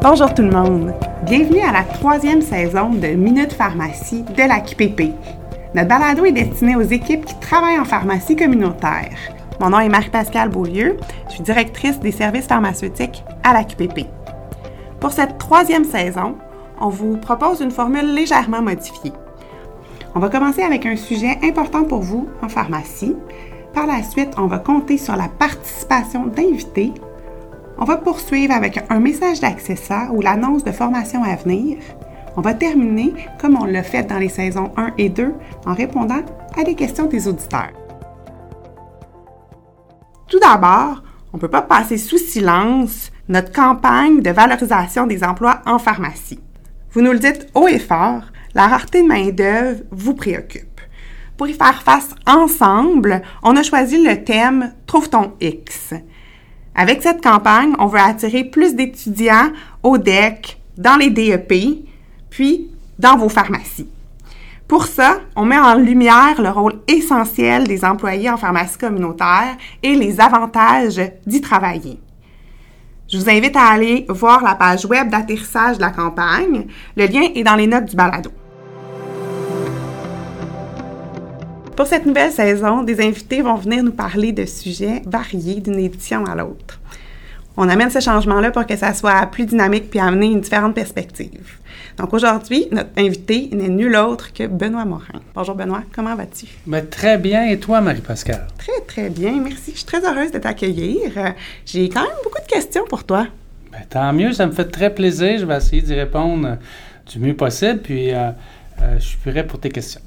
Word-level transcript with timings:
Bonjour 0.00 0.32
tout 0.32 0.42
le 0.42 0.50
monde. 0.50 0.94
Bienvenue 1.24 1.60
à 1.60 1.72
la 1.72 1.82
troisième 1.82 2.40
saison 2.40 2.90
de 2.90 3.08
Minute 3.08 3.52
Pharmacie 3.52 4.22
de 4.22 4.48
la 4.48 4.60
QPP. 4.60 5.12
Notre 5.74 5.88
balado 5.88 6.24
est 6.24 6.30
destiné 6.30 6.76
aux 6.76 6.82
équipes 6.82 7.24
qui 7.24 7.34
travaillent 7.40 7.80
en 7.80 7.84
pharmacie 7.84 8.36
communautaire. 8.36 9.16
Mon 9.60 9.70
nom 9.70 9.80
est 9.80 9.88
Marie-Pascale 9.88 10.50
Beaulieu. 10.50 10.98
Je 11.26 11.34
suis 11.34 11.42
directrice 11.42 11.98
des 11.98 12.12
services 12.12 12.46
pharmaceutiques 12.46 13.24
à 13.42 13.52
la 13.52 13.64
QPP. 13.64 14.06
Pour 15.00 15.10
cette 15.10 15.36
troisième 15.36 15.84
saison, 15.84 16.36
on 16.80 16.90
vous 16.90 17.16
propose 17.16 17.60
une 17.60 17.72
formule 17.72 18.14
légèrement 18.14 18.62
modifiée. 18.62 19.12
On 20.14 20.20
va 20.20 20.28
commencer 20.28 20.62
avec 20.62 20.86
un 20.86 20.96
sujet 20.96 21.38
important 21.42 21.82
pour 21.82 22.02
vous 22.02 22.28
en 22.40 22.48
pharmacie. 22.48 23.16
Par 23.74 23.88
la 23.88 24.04
suite, 24.04 24.30
on 24.38 24.46
va 24.46 24.58
compter 24.58 24.96
sur 24.96 25.16
la 25.16 25.28
participation 25.28 26.26
d'invités. 26.26 26.92
On 27.80 27.84
va 27.84 27.96
poursuivre 27.96 28.52
avec 28.52 28.80
un 28.90 28.98
message 28.98 29.38
d'accesseur 29.38 30.12
ou 30.12 30.20
l'annonce 30.20 30.64
de 30.64 30.72
formation 30.72 31.22
à 31.22 31.36
venir. 31.36 31.78
On 32.36 32.40
va 32.40 32.52
terminer, 32.52 33.14
comme 33.40 33.56
on 33.56 33.66
l'a 33.66 33.84
fait 33.84 34.02
dans 34.02 34.18
les 34.18 34.28
saisons 34.28 34.72
1 34.76 34.94
et 34.98 35.08
2, 35.08 35.32
en 35.64 35.74
répondant 35.74 36.22
à 36.56 36.64
des 36.64 36.74
questions 36.74 37.06
des 37.06 37.28
auditeurs. 37.28 37.70
Tout 40.26 40.40
d'abord, 40.40 41.04
on 41.32 41.36
ne 41.36 41.40
peut 41.40 41.48
pas 41.48 41.62
passer 41.62 41.98
sous 41.98 42.18
silence 42.18 43.12
notre 43.28 43.52
campagne 43.52 44.22
de 44.22 44.30
valorisation 44.30 45.06
des 45.06 45.22
emplois 45.22 45.60
en 45.64 45.78
pharmacie. 45.78 46.40
Vous 46.90 47.00
nous 47.00 47.12
le 47.12 47.18
dites 47.20 47.46
haut 47.54 47.68
et 47.68 47.78
fort, 47.78 48.22
la 48.54 48.66
rareté 48.66 49.02
de 49.02 49.06
main-d'œuvre 49.06 49.82
vous 49.92 50.14
préoccupe. 50.14 50.80
Pour 51.36 51.46
y 51.46 51.54
faire 51.54 51.82
face 51.82 52.10
ensemble, 52.26 53.22
on 53.44 53.54
a 53.54 53.62
choisi 53.62 54.02
le 54.02 54.24
thème 54.24 54.72
Trouve 54.86 55.08
ton 55.08 55.34
X. 55.40 55.94
Avec 56.80 57.02
cette 57.02 57.20
campagne, 57.20 57.72
on 57.80 57.86
veut 57.86 57.98
attirer 57.98 58.44
plus 58.44 58.76
d'étudiants 58.76 59.50
au 59.82 59.98
DEC, 59.98 60.60
dans 60.76 60.94
les 60.94 61.10
DEP, 61.10 61.52
puis 62.30 62.70
dans 63.00 63.16
vos 63.16 63.28
pharmacies. 63.28 63.88
Pour 64.68 64.86
ça, 64.86 65.18
on 65.34 65.44
met 65.44 65.58
en 65.58 65.74
lumière 65.74 66.40
le 66.40 66.50
rôle 66.50 66.74
essentiel 66.86 67.66
des 67.66 67.84
employés 67.84 68.30
en 68.30 68.36
pharmacie 68.36 68.78
communautaire 68.78 69.56
et 69.82 69.96
les 69.96 70.20
avantages 70.20 71.00
d'y 71.26 71.40
travailler. 71.40 71.98
Je 73.08 73.18
vous 73.18 73.28
invite 73.28 73.56
à 73.56 73.72
aller 73.72 74.06
voir 74.08 74.44
la 74.44 74.54
page 74.54 74.86
web 74.86 75.10
d'atterrissage 75.10 75.78
de 75.78 75.82
la 75.82 75.90
campagne. 75.90 76.68
Le 76.96 77.06
lien 77.06 77.22
est 77.34 77.42
dans 77.42 77.56
les 77.56 77.66
notes 77.66 77.86
du 77.86 77.96
balado. 77.96 78.30
Pour 81.78 81.86
cette 81.86 82.06
nouvelle 82.06 82.32
saison, 82.32 82.82
des 82.82 83.00
invités 83.00 83.40
vont 83.40 83.54
venir 83.54 83.84
nous 83.84 83.92
parler 83.92 84.32
de 84.32 84.44
sujets 84.46 85.00
variés 85.06 85.60
d'une 85.60 85.78
édition 85.78 86.24
à 86.24 86.34
l'autre. 86.34 86.80
On 87.56 87.68
amène 87.68 87.88
ce 87.88 88.00
changement-là 88.00 88.50
pour 88.50 88.66
que 88.66 88.74
ça 88.74 88.92
soit 88.94 89.24
plus 89.26 89.46
dynamique 89.46 89.88
puis 89.88 90.00
amener 90.00 90.26
une 90.26 90.40
différente 90.40 90.74
perspective. 90.74 91.56
Donc 91.96 92.12
aujourd'hui, 92.12 92.66
notre 92.72 92.90
invité 92.96 93.48
n'est 93.52 93.68
nul 93.68 93.94
autre 93.94 94.32
que 94.32 94.48
Benoît 94.48 94.84
Morin. 94.86 95.20
Bonjour 95.36 95.54
Benoît, 95.54 95.84
comment 95.94 96.16
vas-tu? 96.16 96.46
Ben, 96.66 96.84
très 96.84 97.16
bien. 97.16 97.46
Et 97.46 97.60
toi, 97.60 97.80
Marie-Pascale? 97.80 98.48
Très, 98.58 98.80
très 98.84 99.08
bien. 99.08 99.40
Merci. 99.40 99.70
Je 99.70 99.76
suis 99.76 99.86
très 99.86 100.04
heureuse 100.04 100.32
de 100.32 100.38
t'accueillir. 100.38 101.12
J'ai 101.64 101.88
quand 101.88 102.02
même 102.02 102.10
beaucoup 102.24 102.42
de 102.42 102.52
questions 102.52 102.86
pour 102.88 103.04
toi. 103.04 103.28
Ben, 103.70 103.82
tant 103.88 104.12
mieux. 104.12 104.32
Ça 104.32 104.48
me 104.48 104.52
fait 104.52 104.68
très 104.68 104.92
plaisir. 104.92 105.38
Je 105.38 105.46
vais 105.46 105.56
essayer 105.56 105.82
d'y 105.82 105.94
répondre 105.94 106.58
du 107.06 107.20
mieux 107.20 107.36
possible. 107.36 107.78
Puis, 107.78 108.12
euh, 108.12 108.30
euh, 108.82 108.96
je 108.98 109.04
suis 109.04 109.18
prêt 109.18 109.46
pour 109.46 109.60
tes 109.60 109.68
questions. 109.68 110.00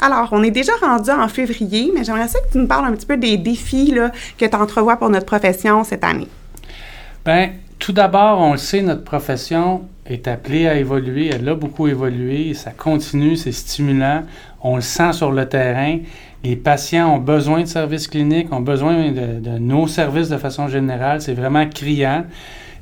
Alors, 0.00 0.28
on 0.32 0.42
est 0.42 0.50
déjà 0.50 0.72
rendu 0.80 1.10
en 1.10 1.28
février, 1.28 1.90
mais 1.94 2.04
j'aimerais 2.04 2.28
ça 2.28 2.38
que 2.40 2.52
tu 2.52 2.58
nous 2.58 2.66
parles 2.66 2.86
un 2.86 2.92
petit 2.92 3.06
peu 3.06 3.16
des 3.16 3.36
défis 3.38 3.92
là, 3.92 4.12
que 4.38 4.44
tu 4.44 4.56
entrevois 4.56 4.96
pour 4.96 5.08
notre 5.08 5.26
profession 5.26 5.84
cette 5.84 6.04
année. 6.04 6.28
Bien, 7.24 7.50
tout 7.78 7.92
d'abord, 7.92 8.40
on 8.40 8.52
le 8.52 8.58
sait, 8.58 8.82
notre 8.82 9.04
profession 9.04 9.82
est 10.06 10.28
appelée 10.28 10.66
à 10.66 10.76
évoluer. 10.76 11.30
Elle 11.32 11.48
a 11.48 11.54
beaucoup 11.54 11.88
évolué. 11.88 12.54
Ça 12.54 12.70
continue, 12.70 13.36
c'est 13.36 13.52
stimulant. 13.52 14.22
On 14.62 14.76
le 14.76 14.82
sent 14.82 15.12
sur 15.12 15.32
le 15.32 15.48
terrain. 15.48 15.98
Les 16.44 16.56
patients 16.56 17.14
ont 17.14 17.18
besoin 17.18 17.62
de 17.62 17.66
services 17.66 18.08
cliniques, 18.08 18.52
ont 18.52 18.60
besoin 18.60 19.10
de, 19.10 19.58
nos 19.58 19.86
services 19.86 20.28
de 20.28 20.36
façon 20.36 20.68
générale. 20.68 21.20
C'est 21.20 21.34
vraiment 21.34 21.66
criant. 21.68 22.24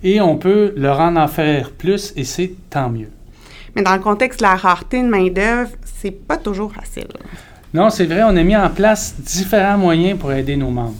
Et 0.02 0.20
on 0.20 0.36
peut 0.36 0.74
leur 0.76 1.00
en 1.00 1.28
faire 1.28 1.70
plus 1.70 2.12
et 2.16 2.24
c'est 2.24 2.52
tant 2.68 2.90
mieux. 2.90 3.08
Mais 3.74 3.82
dans 3.82 3.94
le 3.94 4.00
contexte 4.02 4.40
de 4.40 4.44
la 4.44 4.54
rareté 4.54 5.02
de 5.02 5.08
main-d'œuvre, 5.08 5.70
c'est 6.04 6.10
pas 6.10 6.36
toujours 6.36 6.70
facile. 6.70 7.08
Non, 7.72 7.88
c'est 7.88 8.04
vrai, 8.04 8.22
on 8.24 8.36
a 8.36 8.42
mis 8.42 8.54
en 8.54 8.68
place 8.68 9.14
différents 9.18 9.78
moyens 9.78 10.18
pour 10.18 10.32
aider 10.32 10.54
nos 10.54 10.68
membres. 10.68 10.94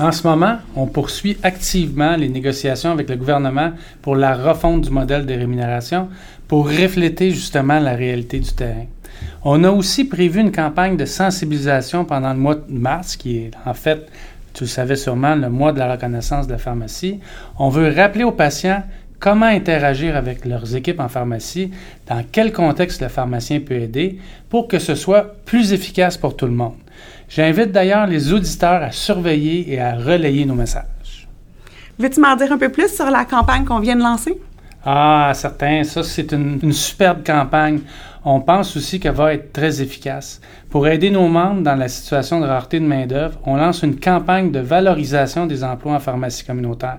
En 0.00 0.10
ce 0.10 0.26
moment, 0.26 0.56
on 0.74 0.86
poursuit 0.86 1.36
activement 1.44 2.16
les 2.16 2.28
négociations 2.28 2.90
avec 2.90 3.08
le 3.08 3.14
gouvernement 3.14 3.70
pour 4.00 4.16
la 4.16 4.34
refonte 4.34 4.80
du 4.80 4.90
modèle 4.90 5.24
de 5.24 5.34
rémunération 5.34 6.08
pour 6.48 6.66
refléter 6.66 7.30
justement 7.30 7.78
la 7.78 7.92
réalité 7.92 8.40
du 8.40 8.52
terrain. 8.52 8.86
On 9.44 9.62
a 9.62 9.70
aussi 9.70 10.04
prévu 10.04 10.40
une 10.40 10.50
campagne 10.50 10.96
de 10.96 11.04
sensibilisation 11.04 12.04
pendant 12.04 12.32
le 12.32 12.40
mois 12.40 12.56
de 12.56 12.72
mars, 12.72 13.14
qui 13.14 13.36
est 13.36 13.50
en 13.64 13.74
fait, 13.74 14.08
tu 14.52 14.64
le 14.64 14.68
savais 14.68 14.96
sûrement, 14.96 15.36
le 15.36 15.48
mois 15.48 15.72
de 15.72 15.78
la 15.78 15.92
reconnaissance 15.92 16.48
de 16.48 16.52
la 16.52 16.58
pharmacie. 16.58 17.20
On 17.56 17.68
veut 17.68 17.92
rappeler 17.94 18.24
aux 18.24 18.32
patients 18.32 18.82
comment 19.22 19.46
interagir 19.46 20.16
avec 20.16 20.44
leurs 20.44 20.74
équipes 20.74 20.98
en 20.98 21.08
pharmacie, 21.08 21.70
dans 22.08 22.24
quel 22.32 22.52
contexte 22.52 23.00
le 23.00 23.08
pharmacien 23.08 23.60
peut 23.60 23.76
aider, 23.76 24.18
pour 24.50 24.66
que 24.66 24.80
ce 24.80 24.96
soit 24.96 25.36
plus 25.44 25.72
efficace 25.72 26.18
pour 26.18 26.36
tout 26.36 26.46
le 26.46 26.52
monde. 26.52 26.74
J'invite 27.28 27.70
d'ailleurs 27.70 28.08
les 28.08 28.32
auditeurs 28.32 28.82
à 28.82 28.90
surveiller 28.90 29.72
et 29.72 29.80
à 29.80 29.94
relayer 29.94 30.44
nos 30.44 30.56
messages. 30.56 31.28
Veux-tu 32.00 32.20
m'en 32.20 32.34
dire 32.34 32.50
un 32.50 32.58
peu 32.58 32.68
plus 32.68 32.92
sur 32.92 33.08
la 33.10 33.24
campagne 33.24 33.64
qu'on 33.64 33.78
vient 33.78 33.94
de 33.94 34.02
lancer? 34.02 34.36
Ah, 34.84 35.30
certain. 35.34 35.84
Ça, 35.84 36.02
c'est 36.02 36.32
une, 36.32 36.72
superbe 36.72 37.24
campagne. 37.24 37.78
On 38.24 38.40
pense 38.40 38.76
aussi 38.76 38.98
qu'elle 38.98 39.14
va 39.14 39.34
être 39.34 39.52
très 39.52 39.80
efficace. 39.80 40.40
Pour 40.68 40.88
aider 40.88 41.10
nos 41.10 41.28
membres 41.28 41.62
dans 41.62 41.76
la 41.76 41.86
situation 41.86 42.40
de 42.40 42.46
rareté 42.46 42.80
de 42.80 42.86
main-d'œuvre, 42.86 43.38
on 43.46 43.56
lance 43.56 43.82
une 43.84 44.00
campagne 44.00 44.50
de 44.50 44.58
valorisation 44.58 45.46
des 45.46 45.62
emplois 45.62 45.94
en 45.94 46.00
pharmacie 46.00 46.44
communautaire. 46.44 46.98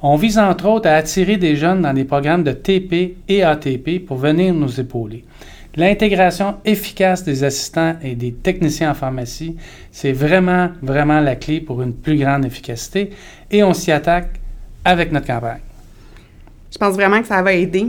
On 0.00 0.14
vise 0.16 0.38
entre 0.38 0.66
autres 0.66 0.88
à 0.88 0.94
attirer 0.94 1.38
des 1.38 1.56
jeunes 1.56 1.82
dans 1.82 1.92
des 1.92 2.04
programmes 2.04 2.44
de 2.44 2.52
TP 2.52 3.16
et 3.28 3.42
ATP 3.42 4.04
pour 4.06 4.16
venir 4.16 4.54
nous 4.54 4.78
épauler. 4.78 5.24
L'intégration 5.74 6.56
efficace 6.64 7.24
des 7.24 7.42
assistants 7.42 7.96
et 8.02 8.14
des 8.14 8.32
techniciens 8.32 8.92
en 8.92 8.94
pharmacie, 8.94 9.56
c'est 9.90 10.12
vraiment, 10.12 10.70
vraiment 10.82 11.20
la 11.20 11.34
clé 11.34 11.60
pour 11.60 11.82
une 11.82 11.94
plus 11.94 12.16
grande 12.16 12.44
efficacité 12.44 13.10
et 13.50 13.62
on 13.64 13.74
s'y 13.74 13.90
attaque 13.90 14.30
avec 14.84 15.10
notre 15.10 15.26
campagne. 15.26 15.60
Je 16.70 16.78
pense 16.78 16.94
vraiment 16.94 17.20
que 17.20 17.26
ça 17.26 17.42
va 17.42 17.52
aider. 17.52 17.86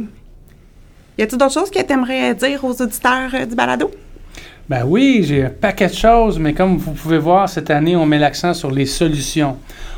Y 1.18 1.22
a-t-il 1.22 1.38
d'autres 1.38 1.54
choses 1.54 1.70
que 1.70 1.82
tu 1.82 1.94
aimerais 1.94 2.34
dire 2.34 2.64
aux 2.64 2.82
auditeurs 2.82 3.30
euh, 3.34 3.46
du 3.46 3.54
balado? 3.54 3.92
Ben 4.70 4.84
oui, 4.86 5.24
j'ai 5.28 5.46
un 5.46 5.50
paquet 5.50 5.88
de 5.88 5.96
choses, 5.96 6.38
mais 6.38 6.54
comme 6.54 6.78
vous 6.78 6.92
pouvez 6.92 7.18
voir, 7.18 7.50
cette 7.50 7.72
année, 7.72 7.96
on 7.96 8.06
met 8.06 8.20
l'accent 8.20 8.54
sur 8.54 8.70
les 8.70 8.86
solutions. 8.86 9.58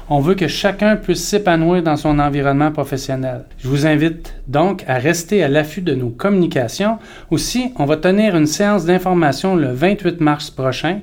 On 0.10 0.22
veut 0.22 0.34
que 0.34 0.48
chacun 0.48 0.96
puisse 0.96 1.26
s'épanouir 1.26 1.84
dans 1.84 1.98
son 1.98 2.18
environnement 2.20 2.72
professionnel. 2.72 3.44
Je 3.60 3.68
vous 3.68 3.86
invite 3.86 4.34
donc 4.48 4.86
à 4.88 4.94
rester 4.94 5.44
à 5.44 5.50
l'affût 5.50 5.82
de 5.82 5.94
nos 5.94 6.10
communications. 6.10 7.00
Aussi, 7.32 7.74
on 7.76 7.86
va 7.86 7.98
tenir 7.98 8.34
une 8.38 8.48
séance 8.48 8.86
d'information 8.86 9.58
le 9.58 9.74
28 9.74 10.22
mars 10.22 10.50
prochain. 10.50 11.00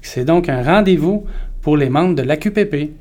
C'est 0.00 0.24
donc 0.24 0.48
un 0.48 0.62
rendez-vous 0.62 1.26
pour 1.60 1.76
les 1.76 1.88
membres 1.88 2.14
de 2.14 2.22
l'AQPP. 2.22 2.92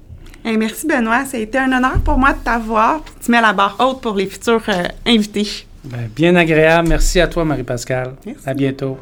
merci 0.45 0.88
Benoît, 0.88 1.25
ça 1.25 1.38
a 1.38 1.41
été 1.41 1.59
un 1.59 1.72
honneur 1.72 1.99
pour 2.03 2.17
moi 2.17 2.34
de 2.34 2.39
t'avoir. 2.44 3.03
Tu 3.23 3.29
mets 3.29 3.41
la 3.41 3.53
barre 3.53 3.75
haute 3.79 4.01
pour 4.01 4.16
les 4.16 4.25
futurs 4.25 4.63
euh, 4.69 4.84
invités. 5.05 5.67
Ben, 5.84 6.09
bien 6.16 6.35
agréable. 6.35 6.88
Merci 6.89 7.19
à 7.19 7.28
toi, 7.28 7.45
Marie-Pascale. 7.45 8.16
À 8.47 8.55
bientôt. 8.55 8.97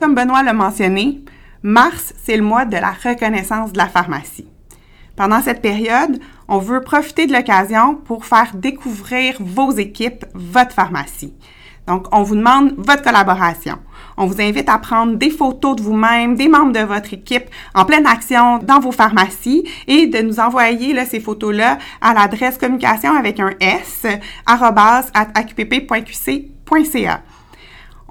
Comme 0.00 0.14
Benoît 0.14 0.42
l'a 0.42 0.54
mentionné, 0.54 1.20
Mars, 1.62 2.14
c'est 2.24 2.38
le 2.38 2.42
mois 2.42 2.64
de 2.64 2.78
la 2.78 2.92
reconnaissance 2.92 3.70
de 3.70 3.76
la 3.76 3.86
pharmacie. 3.86 4.48
Pendant 5.14 5.42
cette 5.42 5.60
période, 5.60 6.18
on 6.48 6.56
veut 6.56 6.80
profiter 6.80 7.26
de 7.26 7.34
l'occasion 7.34 7.96
pour 7.96 8.24
faire 8.24 8.52
découvrir 8.54 9.36
vos 9.40 9.72
équipes, 9.72 10.24
votre 10.32 10.72
pharmacie. 10.72 11.34
Donc, 11.86 12.06
on 12.12 12.22
vous 12.22 12.34
demande 12.34 12.72
votre 12.78 13.02
collaboration. 13.02 13.76
On 14.16 14.24
vous 14.24 14.40
invite 14.40 14.70
à 14.70 14.78
prendre 14.78 15.16
des 15.16 15.28
photos 15.28 15.76
de 15.76 15.82
vous-même, 15.82 16.34
des 16.34 16.48
membres 16.48 16.72
de 16.72 16.80
votre 16.80 17.12
équipe 17.12 17.50
en 17.74 17.84
pleine 17.84 18.06
action 18.06 18.56
dans 18.56 18.80
vos 18.80 18.92
pharmacies 18.92 19.68
et 19.86 20.06
de 20.06 20.22
nous 20.22 20.40
envoyer 20.40 21.04
ces 21.04 21.20
photos-là 21.20 21.76
à 22.00 22.14
l'adresse 22.14 22.56
communication 22.56 23.14
avec 23.14 23.38
un 23.38 23.50
S, 23.60 24.06
arrobas, 24.46 25.10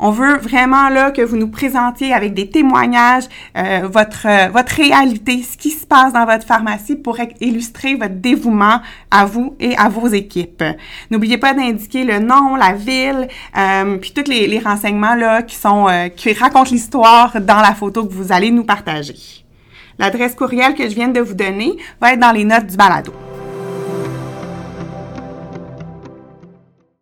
on 0.01 0.11
veut 0.11 0.37
vraiment 0.37 0.87
là 0.87 1.11
que 1.11 1.21
vous 1.21 1.35
nous 1.35 1.49
présentiez 1.49 2.13
avec 2.13 2.33
des 2.33 2.49
témoignages 2.49 3.25
euh, 3.57 3.81
votre 3.91 4.27
euh, 4.27 4.47
votre 4.47 4.73
réalité, 4.75 5.43
ce 5.43 5.57
qui 5.57 5.71
se 5.71 5.85
passe 5.85 6.13
dans 6.13 6.25
votre 6.25 6.45
pharmacie 6.45 6.95
pour 6.95 7.19
e-, 7.19 7.27
illustrer 7.41 7.95
votre 7.95 8.15
dévouement 8.15 8.79
à 9.11 9.25
vous 9.25 9.57
et 9.59 9.75
à 9.75 9.89
vos 9.89 10.07
équipes. 10.07 10.63
N'oubliez 11.11 11.37
pas 11.37 11.53
d'indiquer 11.53 12.05
le 12.05 12.19
nom, 12.19 12.55
la 12.55 12.71
ville, 12.71 13.27
euh, 13.57 13.97
puis 13.97 14.13
tous 14.13 14.29
les, 14.29 14.59
renseignements 14.59 15.15
là 15.15 15.41
qui 15.41 15.55
sont 15.55 15.89
euh, 15.89 16.07
qui 16.07 16.31
racontent 16.31 16.71
l'histoire 16.71 17.41
dans 17.41 17.59
la 17.61 17.73
photo 17.73 18.05
que 18.05 18.13
vous 18.13 18.31
allez 18.31 18.51
nous 18.51 18.63
partager. 18.63 19.15
L'adresse 19.97 20.33
courriel 20.33 20.75
que 20.75 20.83
je 20.83 20.95
viens 20.95 21.09
de 21.09 21.19
vous 21.19 21.33
donner 21.33 21.75
va 21.99 22.13
être 22.13 22.19
dans 22.21 22.31
les 22.31 22.45
notes 22.45 22.67
du 22.67 22.77
balado. 22.77 23.13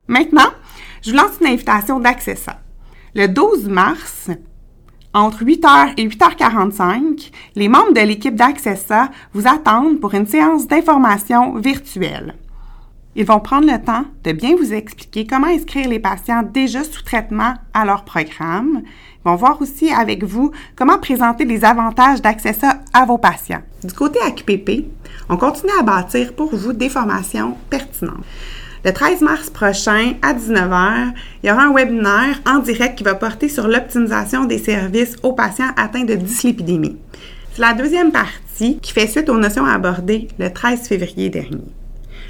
Maintenant, 0.08 0.50
je 1.04 1.12
vous 1.12 1.18
lance 1.18 1.34
une 1.40 1.48
invitation 1.48 2.00
d'accesseur. 2.00 2.56
Le 3.16 3.28
12 3.28 3.70
mars, 3.70 4.30
entre 5.14 5.44
8h 5.44 5.94
et 5.98 6.08
8h45, 6.08 7.32
les 7.56 7.68
membres 7.70 7.94
de 7.94 8.02
l'équipe 8.02 8.36
d'Accessa 8.36 9.10
vous 9.34 9.48
attendent 9.48 10.00
pour 10.00 10.14
une 10.14 10.28
séance 10.28 10.68
d'information 10.68 11.56
virtuelle. 11.56 12.36
Ils 13.16 13.26
vont 13.26 13.40
prendre 13.40 13.66
le 13.66 13.82
temps 13.82 14.06
de 14.24 14.32
bien 14.32 14.56
vous 14.56 14.74
expliquer 14.74 15.26
comment 15.26 15.48
inscrire 15.48 15.90
les 15.90 15.98
patients 15.98 16.44
déjà 16.44 16.84
sous 16.84 17.02
traitement 17.02 17.56
à 17.74 17.84
leur 17.84 18.04
programme. 18.04 18.84
Ils 18.84 19.30
vont 19.30 19.36
voir 19.36 19.60
aussi 19.60 19.92
avec 19.92 20.24
vous 20.24 20.52
comment 20.76 21.00
présenter 21.00 21.46
les 21.46 21.66
avantages 21.66 22.22
d'Accessa 22.22 22.82
à 22.94 23.06
vos 23.06 23.18
patients. 23.18 23.64
Du 23.84 23.94
côté 23.94 24.20
AQPP, 24.22 24.86
on 25.30 25.38
continue 25.38 25.72
à 25.80 25.84
bâtir 25.84 26.36
pour 26.36 26.56
vous 26.56 26.74
des 26.74 26.90
formations 26.90 27.56
pertinentes. 27.72 28.24
Le 28.86 28.94
13 28.94 29.22
mars 29.22 29.50
prochain, 29.50 30.14
à 30.22 30.34
19h, 30.34 31.14
il 31.42 31.50
y 31.50 31.52
aura 31.52 31.64
un 31.64 31.74
webinaire 31.74 32.40
en 32.46 32.60
direct 32.60 32.98
qui 32.98 33.04
va 33.04 33.16
porter 33.16 33.50
sur 33.50 33.68
l'optimisation 33.68 34.46
des 34.46 34.60
services 34.60 35.16
aux 35.24 35.34
patients 35.34 35.72
atteints 35.76 36.04
de 36.04 36.14
dyslipidémie. 36.14 36.98
C'est 37.54 37.62
la 37.62 37.74
deuxième 37.74 38.12
partie 38.12 38.78
qui 38.80 38.94
fait 38.94 39.08
suite 39.08 39.30
aux 39.30 39.38
notions 39.38 39.66
abordées 39.66 40.28
le 40.38 40.54
13 40.54 40.88
février 40.88 41.30
dernier. 41.30 41.74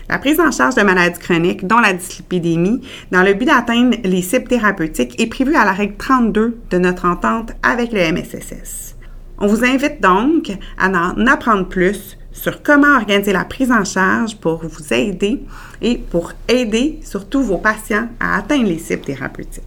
La 0.10 0.20
prise 0.20 0.40
en 0.40 0.52
charge 0.52 0.76
de 0.76 0.84
maladies 0.84 1.20
chroniques, 1.20 1.68
dont 1.68 1.80
la 1.80 1.92
dyslipidémie, 1.92 2.82
dans 3.12 3.24
le 3.24 3.34
but 3.34 3.46
d'atteindre 3.46 3.98
les 4.06 4.22
cibles 4.22 4.48
thérapeutiques, 4.48 5.20
est 5.22 5.28
prévue 5.28 5.56
à 5.56 5.66
la 5.66 5.74
règle 5.74 5.98
32 5.98 6.58
de 6.70 6.78
notre 6.78 7.06
entente 7.06 7.52
avec 7.62 7.92
le 7.92 8.00
MSSS. 8.14 8.96
On 9.38 9.48
vous 9.48 9.66
invite 9.66 10.02
donc 10.02 10.50
à 10.80 10.88
en 10.88 11.28
apprendre 11.28 11.68
plus 11.68 12.18
sur 12.38 12.62
comment 12.62 12.98
organiser 12.98 13.34
la 13.34 13.46
prise 13.46 13.72
en 13.72 13.84
charge 13.84 14.38
pour 14.38 14.62
vous 14.64 14.94
aider 14.94 15.42
et 15.82 15.98
pour 15.98 16.34
aider 16.48 17.00
surtout 17.04 17.42
vos 17.42 17.58
patients 17.58 18.08
à 18.20 18.38
atteindre 18.38 18.68
les 18.68 18.78
cibles 18.78 19.02
thérapeutiques. 19.02 19.64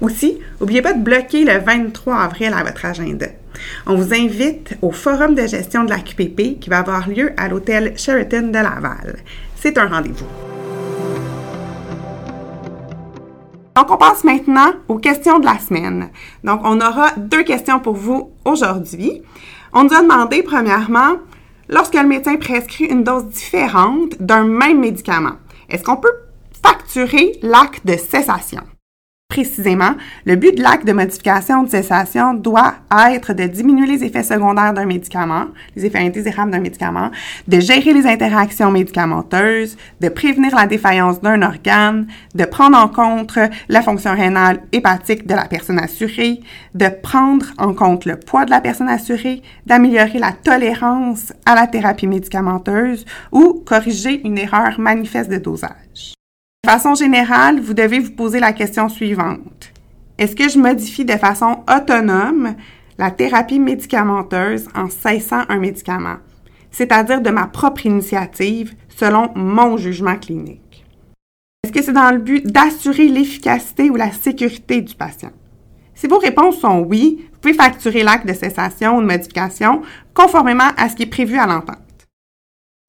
Aussi, 0.00 0.38
n'oubliez 0.60 0.82
pas 0.82 0.92
de 0.92 1.02
bloquer 1.02 1.44
le 1.44 1.58
23 1.58 2.16
avril 2.16 2.52
à 2.54 2.62
votre 2.62 2.84
agenda. 2.84 3.26
On 3.86 3.94
vous 3.94 4.14
invite 4.14 4.76
au 4.82 4.92
forum 4.92 5.34
de 5.34 5.46
gestion 5.46 5.84
de 5.84 5.90
la 5.90 5.98
QPP 5.98 6.60
qui 6.60 6.70
va 6.70 6.78
avoir 6.78 7.08
lieu 7.08 7.32
à 7.36 7.48
l'hôtel 7.48 7.94
Sheraton 7.96 8.48
de 8.48 8.52
Laval. 8.52 9.18
C'est 9.56 9.76
un 9.78 9.86
rendez-vous. 9.86 10.26
Donc, 13.76 13.90
on 13.90 13.96
passe 13.96 14.24
maintenant 14.24 14.72
aux 14.88 14.98
questions 14.98 15.38
de 15.38 15.46
la 15.46 15.58
semaine. 15.58 16.10
Donc, 16.44 16.60
on 16.64 16.80
aura 16.80 17.12
deux 17.16 17.44
questions 17.44 17.80
pour 17.80 17.94
vous 17.94 18.30
aujourd'hui. 18.44 19.22
On 19.72 19.84
nous 19.84 19.94
a 19.94 20.02
demandé, 20.02 20.42
premièrement, 20.42 21.16
lorsque 21.70 21.94
le 21.94 22.06
médecin 22.06 22.36
prescrit 22.36 22.84
une 22.84 23.04
dose 23.04 23.26
différente 23.26 24.20
d'un 24.20 24.44
même 24.44 24.80
médicament, 24.80 25.36
est-ce 25.70 25.84
qu'on 25.84 25.96
peut 25.96 26.12
facturer 26.62 27.38
l'acte 27.42 27.86
de 27.86 27.96
cessation? 27.96 28.62
Précisément, 29.30 29.92
le 30.24 30.34
but 30.34 30.56
de 30.56 30.62
l'acte 30.62 30.84
de 30.84 30.92
modification 30.92 31.62
de 31.62 31.70
cessation 31.70 32.34
doit 32.34 32.74
être 33.12 33.32
de 33.32 33.44
diminuer 33.44 33.86
les 33.86 34.02
effets 34.02 34.24
secondaires 34.24 34.74
d'un 34.74 34.86
médicament, 34.86 35.46
les 35.76 35.86
effets 35.86 36.00
indésirables 36.00 36.50
d'un 36.50 36.58
médicament, 36.58 37.12
de 37.46 37.60
gérer 37.60 37.92
les 37.92 38.08
interactions 38.08 38.72
médicamenteuses, 38.72 39.76
de 40.00 40.08
prévenir 40.08 40.52
la 40.56 40.66
défaillance 40.66 41.20
d'un 41.20 41.42
organe, 41.42 42.08
de 42.34 42.44
prendre 42.44 42.76
en 42.76 42.88
compte 42.88 43.38
la 43.68 43.82
fonction 43.82 44.16
rénale 44.16 44.62
hépatique 44.72 45.28
de 45.28 45.34
la 45.34 45.44
personne 45.44 45.78
assurée, 45.78 46.40
de 46.74 46.88
prendre 46.88 47.46
en 47.56 47.72
compte 47.72 48.06
le 48.06 48.16
poids 48.16 48.46
de 48.46 48.50
la 48.50 48.60
personne 48.60 48.88
assurée, 48.88 49.42
d'améliorer 49.64 50.18
la 50.18 50.32
tolérance 50.32 51.32
à 51.46 51.54
la 51.54 51.68
thérapie 51.68 52.08
médicamenteuse 52.08 53.06
ou 53.30 53.62
corriger 53.64 54.22
une 54.26 54.38
erreur 54.38 54.80
manifeste 54.80 55.30
de 55.30 55.38
dosage. 55.38 56.14
De 56.62 56.68
façon 56.68 56.94
générale, 56.94 57.58
vous 57.58 57.72
devez 57.72 58.00
vous 58.00 58.12
poser 58.12 58.38
la 58.38 58.52
question 58.52 58.90
suivante. 58.90 59.72
Est-ce 60.18 60.36
que 60.36 60.48
je 60.48 60.58
modifie 60.58 61.06
de 61.06 61.16
façon 61.16 61.64
autonome 61.66 62.54
la 62.98 63.10
thérapie 63.10 63.58
médicamenteuse 63.58 64.68
en 64.74 64.90
cessant 64.90 65.42
un 65.48 65.56
médicament, 65.56 66.18
c'est-à-dire 66.70 67.22
de 67.22 67.30
ma 67.30 67.46
propre 67.46 67.86
initiative 67.86 68.74
selon 68.94 69.30
mon 69.34 69.78
jugement 69.78 70.16
clinique? 70.16 70.84
Est-ce 71.64 71.72
que 71.72 71.82
c'est 71.82 71.94
dans 71.94 72.10
le 72.10 72.18
but 72.18 72.46
d'assurer 72.46 73.08
l'efficacité 73.08 73.88
ou 73.88 73.96
la 73.96 74.12
sécurité 74.12 74.82
du 74.82 74.94
patient? 74.94 75.32
Si 75.94 76.06
vos 76.08 76.18
réponses 76.18 76.60
sont 76.60 76.80
oui, 76.80 77.26
vous 77.32 77.38
pouvez 77.40 77.54
facturer 77.54 78.02
l'acte 78.02 78.28
de 78.28 78.34
cessation 78.34 78.98
ou 78.98 79.00
de 79.00 79.06
modification 79.06 79.80
conformément 80.12 80.70
à 80.76 80.90
ce 80.90 80.94
qui 80.94 81.04
est 81.04 81.06
prévu 81.06 81.38
à 81.38 81.46
l'entente. 81.46 81.78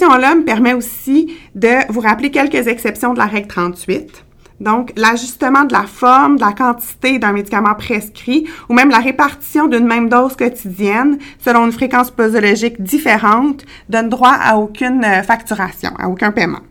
L'homme 0.09 0.45
permet 0.45 0.73
aussi 0.73 1.35
de 1.53 1.91
vous 1.91 1.99
rappeler 1.99 2.31
quelques 2.31 2.67
exceptions 2.67 3.13
de 3.13 3.19
la 3.19 3.25
règle 3.25 3.47
38. 3.47 4.25
Donc, 4.59 4.93
l'ajustement 4.95 5.63
de 5.63 5.73
la 5.73 5.83
forme, 5.83 6.35
de 6.35 6.41
la 6.41 6.53
quantité 6.53 7.17
d'un 7.17 7.31
médicament 7.31 7.73
prescrit 7.75 8.47
ou 8.69 8.73
même 8.73 8.89
la 8.89 8.99
répartition 8.99 9.67
d'une 9.67 9.87
même 9.87 10.09
dose 10.09 10.35
quotidienne 10.35 11.17
selon 11.39 11.65
une 11.65 11.71
fréquence 11.71 12.11
posologique 12.11 12.81
différente 12.81 13.63
donne 13.89 14.09
droit 14.09 14.33
à 14.39 14.57
aucune 14.57 15.03
euh, 15.03 15.23
facturation, 15.23 15.91
à 15.97 16.09
aucun 16.09 16.31
paiement. 16.31 16.61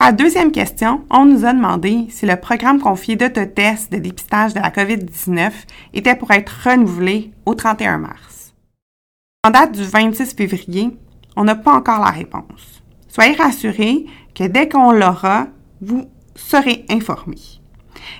À 0.00 0.12
deuxième 0.12 0.52
question, 0.52 1.04
on 1.10 1.24
nous 1.24 1.44
a 1.44 1.52
demandé 1.52 2.06
si 2.08 2.24
le 2.24 2.36
programme 2.36 2.80
confié 2.80 3.16
d'autotest 3.16 3.90
de 3.90 3.98
dépistage 3.98 4.54
de 4.54 4.60
la 4.60 4.70
COVID-19 4.70 5.50
était 5.94 6.14
pour 6.14 6.30
être 6.30 6.52
renouvelé 6.64 7.32
au 7.46 7.54
31 7.54 7.98
mars. 7.98 8.54
En 9.44 9.50
date 9.50 9.72
du 9.72 9.82
26 9.82 10.34
février, 10.34 10.96
on 11.38 11.44
n'a 11.44 11.54
pas 11.54 11.72
encore 11.72 12.00
la 12.00 12.10
réponse. 12.10 12.82
Soyez 13.08 13.34
rassurés 13.34 14.06
que 14.34 14.44
dès 14.44 14.68
qu'on 14.68 14.90
l'aura, 14.90 15.46
vous 15.80 16.04
serez 16.34 16.84
informés. 16.90 17.60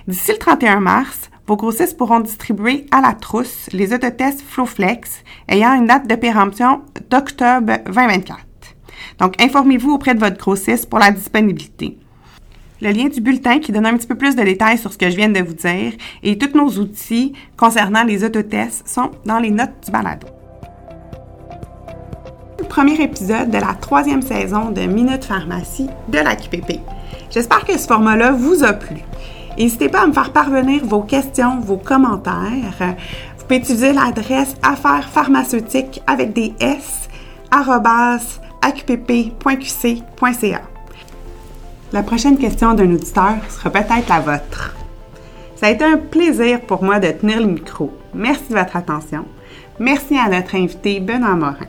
D'ici 0.07 0.31
le 0.31 0.37
31 0.37 0.79
mars, 0.79 1.29
vos 1.45 1.57
grossistes 1.57 1.97
pourront 1.97 2.21
distribuer 2.21 2.85
à 2.91 3.01
la 3.01 3.13
trousse 3.13 3.69
les 3.73 3.93
autotests 3.93 4.41
Flowflex 4.41 5.23
ayant 5.49 5.73
une 5.73 5.87
date 5.87 6.07
de 6.07 6.15
péremption 6.15 6.81
d'octobre 7.09 7.73
2024. 7.87 8.39
Donc, 9.19 9.41
informez-vous 9.41 9.91
auprès 9.91 10.15
de 10.15 10.19
votre 10.19 10.37
grossiste 10.37 10.89
pour 10.89 10.99
la 10.99 11.11
disponibilité. 11.11 11.97
Le 12.81 12.91
lien 12.91 13.09
du 13.09 13.19
bulletin 13.19 13.59
qui 13.59 13.73
donne 13.73 13.85
un 13.85 13.97
petit 13.97 14.07
peu 14.07 14.15
plus 14.15 14.37
de 14.37 14.43
détails 14.43 14.77
sur 14.77 14.93
ce 14.93 14.97
que 14.97 15.09
je 15.09 15.17
viens 15.17 15.27
de 15.27 15.41
vous 15.41 15.55
dire 15.55 15.91
et 16.23 16.37
tous 16.37 16.57
nos 16.57 16.69
outils 16.79 17.33
concernant 17.57 18.05
les 18.05 18.23
autotests 18.23 18.87
sont 18.87 19.11
dans 19.25 19.39
les 19.39 19.51
notes 19.51 19.83
du 19.83 19.91
balado 19.91 20.38
premier 22.69 23.01
épisode 23.01 23.49
de 23.49 23.57
la 23.57 23.73
troisième 23.73 24.21
saison 24.21 24.69
de 24.69 24.81
Minute 24.81 25.25
Pharmacie 25.25 25.89
de 26.07 26.19
la 26.19 26.35
QPP. 26.35 26.79
J'espère 27.31 27.65
que 27.65 27.77
ce 27.77 27.87
format-là 27.87 28.31
vous 28.31 28.63
a 28.63 28.73
plu. 28.73 28.97
N'hésitez 29.57 29.89
pas 29.89 30.03
à 30.03 30.07
me 30.07 30.13
faire 30.13 30.31
parvenir 30.31 30.85
vos 30.85 31.01
questions, 31.01 31.59
vos 31.59 31.77
commentaires. 31.77 32.95
Vous 33.37 33.43
pouvez 33.43 33.57
utiliser 33.57 33.91
l'adresse 33.91 34.55
affaires 34.61 35.09
pharmaceutiques 35.11 36.01
avec 36.05 36.31
des 36.31 36.53
S 36.59 37.09
aqpp.qc.ca. 38.61 39.01
La 41.91 42.03
prochaine 42.03 42.37
question 42.37 42.75
d'un 42.75 42.93
auditeur 42.93 43.37
sera 43.49 43.71
peut-être 43.71 44.07
la 44.07 44.19
vôtre. 44.19 44.75
Ça 45.55 45.65
a 45.65 45.71
été 45.71 45.83
un 45.83 45.97
plaisir 45.97 46.61
pour 46.61 46.83
moi 46.83 46.99
de 46.99 47.09
tenir 47.09 47.39
le 47.39 47.47
micro. 47.47 47.91
Merci 48.13 48.49
de 48.49 48.55
votre 48.57 48.77
attention. 48.77 49.25
Merci 49.79 50.15
à 50.17 50.29
notre 50.29 50.55
invité 50.55 50.99
Benoît 50.99 51.35
Morin. 51.35 51.65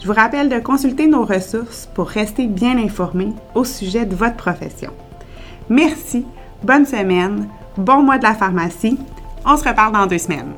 Je 0.00 0.06
vous 0.06 0.12
rappelle 0.12 0.48
de 0.48 0.60
consulter 0.60 1.08
nos 1.08 1.24
ressources 1.24 1.88
pour 1.92 2.08
rester 2.08 2.46
bien 2.46 2.78
informé 2.78 3.32
au 3.54 3.64
sujet 3.64 4.06
de 4.06 4.14
votre 4.14 4.36
profession. 4.36 4.90
Merci, 5.68 6.24
bonne 6.62 6.86
semaine, 6.86 7.48
bon 7.76 8.02
mois 8.02 8.18
de 8.18 8.22
la 8.22 8.34
pharmacie. 8.34 8.98
On 9.44 9.56
se 9.56 9.68
reparle 9.68 9.92
dans 9.92 10.06
deux 10.06 10.18
semaines. 10.18 10.54